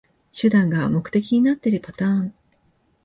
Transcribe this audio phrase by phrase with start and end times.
[0.31, 2.33] 手段が目的になってるパターン